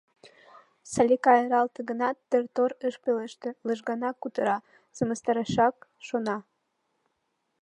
[0.91, 4.57] Салика иралте гынат, тыр-тор ыш пелеште, лыжганак кутыра,
[4.95, 5.75] сымыстарашак
[6.07, 6.37] шона.